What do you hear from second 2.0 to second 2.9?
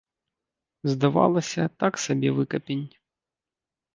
сабе выкапень.